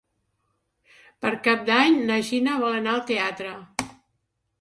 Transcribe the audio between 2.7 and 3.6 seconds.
anar al teatre.